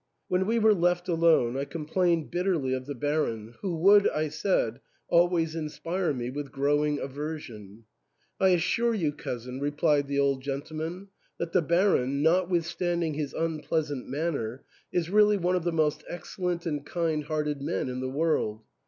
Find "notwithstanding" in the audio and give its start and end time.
12.23-13.13